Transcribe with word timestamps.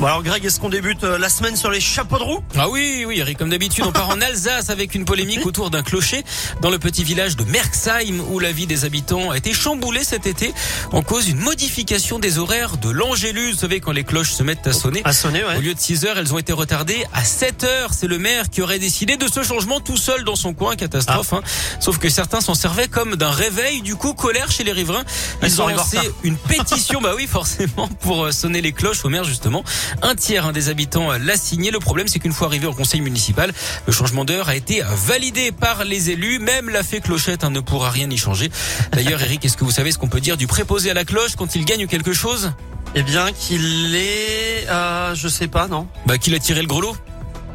Bon 0.00 0.06
alors 0.06 0.22
Greg, 0.22 0.44
est-ce 0.44 0.58
qu'on 0.58 0.68
débute 0.70 1.04
euh, 1.04 1.16
la 1.18 1.28
semaine 1.28 1.54
sur 1.54 1.70
les 1.70 1.80
chapeaux 1.80 2.18
de 2.18 2.24
roue? 2.24 2.42
Ah 2.58 2.68
oui, 2.68 3.04
oui, 3.06 3.20
Eric, 3.20 3.38
comme 3.38 3.50
d'habitude, 3.50 3.84
on 3.86 3.92
part 3.92 4.08
en 4.08 4.20
Alsace 4.20 4.68
avec 4.70 4.94
une 4.96 5.04
polémique 5.04 5.46
autour 5.46 5.70
d'un 5.70 5.82
clocher 5.82 6.24
dans 6.60 6.70
le 6.70 6.78
petit 6.78 7.04
village 7.04 7.36
de 7.36 7.44
Merxheim 7.44 8.20
où 8.30 8.40
la 8.40 8.50
vie 8.50 8.66
des 8.66 8.84
habitants 8.84 9.30
a 9.30 9.36
été 9.36 9.52
chamboulée 9.52 10.02
cet 10.02 10.26
été 10.26 10.52
en 10.90 11.02
cause 11.02 11.26
d'une 11.26 11.38
modification 11.38 12.18
des 12.18 12.38
horaires 12.38 12.78
de 12.78 12.90
l'Angélus. 12.90 13.52
Vous 13.52 13.58
savez, 13.58 13.78
quand 13.80 13.92
les 13.92 14.02
cloches 14.02 14.32
se 14.32 14.42
mettent 14.42 14.66
à 14.66 14.72
sonner. 14.72 15.02
À 15.04 15.12
sonner, 15.12 15.44
Au 15.44 15.48
ouais. 15.48 15.60
lieu 15.60 15.74
de 15.74 15.78
6 15.78 16.04
heures, 16.06 16.18
elles 16.18 16.34
ont 16.34 16.38
été 16.38 16.52
retardées 16.52 17.04
à 17.12 17.22
7 17.24 17.62
heures. 17.64 17.90
C'est 17.94 18.08
le 18.08 18.18
maire 18.18 18.50
qui 18.50 18.60
aurait 18.62 18.80
décidé 18.80 19.16
de 19.16 19.28
ce 19.28 19.44
changement 19.44 19.78
tout 19.80 19.96
seul 19.98 20.24
dans 20.24 20.36
son 20.36 20.52
coin. 20.52 20.74
Catastrophe. 20.74 21.32
Hein. 21.34 21.42
Sauf 21.78 21.98
que 21.98 22.08
certains 22.08 22.40
s'en 22.40 22.54
servaient 22.54 22.88
comme 22.88 23.14
d'un 23.14 23.30
réveil. 23.30 23.82
Du 23.82 23.94
coup, 23.94 24.14
colère 24.14 24.50
chez 24.50 24.64
les 24.64 24.72
riverains. 24.72 25.04
Ils 25.42 25.48
Ils 25.48 25.62
ont 25.62 25.68
lancé 25.68 25.98
une 26.24 26.36
pétition, 26.36 27.00
bah 27.02 27.12
oui, 27.14 27.28
forcément, 27.28 27.88
pour 28.00 28.24
euh, 28.24 28.32
sonner 28.32 28.62
les 28.62 28.72
cloches 28.72 29.04
au 29.04 29.08
maire, 29.10 29.24
justement. 29.24 29.62
Un 30.02 30.14
tiers 30.14 30.46
hein, 30.46 30.52
des 30.52 30.68
habitants 30.68 31.12
euh, 31.12 31.18
l'a 31.18 31.36
signé. 31.36 31.70
Le 31.70 31.78
problème, 31.78 32.08
c'est 32.08 32.18
qu'une 32.18 32.32
fois 32.32 32.46
arrivé 32.48 32.66
au 32.66 32.72
conseil 32.72 33.00
municipal, 33.00 33.52
le 33.86 33.92
changement 33.92 34.24
d'heure 34.24 34.48
a 34.48 34.56
été 34.56 34.82
validé 35.06 35.52
par 35.52 35.84
les 35.84 36.10
élus. 36.10 36.38
Même 36.38 36.68
la 36.68 36.82
fée 36.82 37.00
clochette 37.00 37.44
hein, 37.44 37.50
ne 37.50 37.60
pourra 37.60 37.90
rien 37.90 38.08
y 38.10 38.16
changer. 38.16 38.50
D'ailleurs, 38.92 39.22
Eric, 39.22 39.44
est-ce 39.44 39.56
que 39.56 39.64
vous 39.64 39.70
savez 39.70 39.92
ce 39.92 39.98
qu'on 39.98 40.08
peut 40.08 40.20
dire 40.20 40.36
du 40.36 40.46
préposé 40.46 40.90
à 40.90 40.94
la 40.94 41.04
cloche 41.04 41.36
quand 41.36 41.54
il 41.54 41.64
gagne 41.64 41.86
quelque 41.86 42.12
chose? 42.12 42.52
Eh 42.94 43.02
bien 43.02 43.32
qu'il 43.32 43.94
est... 43.96 44.66
Euh, 44.68 45.14
je 45.14 45.28
sais 45.28 45.48
pas, 45.48 45.66
non 45.68 45.86
Bah, 46.06 46.18
qu'il 46.18 46.34
a 46.34 46.38
tiré 46.38 46.60
le 46.60 46.68
grelot. 46.68 46.96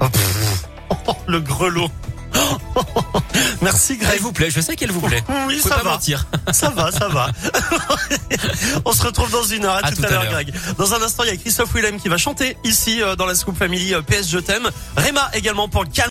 Oh. 0.00 0.06
Oh, 1.08 1.12
Le 1.26 1.40
grelot. 1.40 1.90
Merci 3.66 3.98
Elle 4.00 4.06
Greg. 4.06 4.20
vous 4.20 4.32
plaît, 4.32 4.48
je 4.50 4.60
sais 4.60 4.76
qu'elle 4.76 4.92
vous 4.92 5.00
plaît. 5.00 5.24
Oui, 5.48 5.60
ça 5.60 5.70
pas 5.70 5.82
va. 5.82 5.90
mentir. 5.92 6.26
Ça 6.52 6.70
va, 6.70 6.92
ça 6.92 7.08
va. 7.08 7.30
On 8.84 8.92
se 8.92 9.02
retrouve 9.02 9.30
dans 9.32 9.42
une 9.42 9.64
heure. 9.64 9.74
À, 9.74 9.86
À 9.86 9.90
tout, 9.90 9.96
tout 9.96 10.04
à 10.06 10.10
l'heure. 10.10 10.26
Greg. 10.30 10.52
Dans 10.78 10.94
un 10.94 11.02
instant, 11.02 11.24
il 11.24 11.30
y 11.30 11.32
a 11.32 11.36
Christophe 11.36 11.74
Willem 11.74 11.98
qui 12.00 12.08
va 12.08 12.16
chanter 12.16 12.56
ici 12.62 13.02
euh, 13.02 13.16
dans 13.16 13.26
la 13.26 13.34
Scoop 13.34 13.58
Family 13.58 13.92
euh, 13.94 14.02
PS 14.02 14.28
Je 14.30 14.38
t'aime. 14.38 14.70
Réma 14.96 15.28
également 15.34 15.68
pour 15.68 15.82
le 15.82 15.88
calme. 15.90 16.04